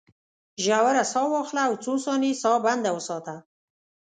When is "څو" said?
1.83-1.93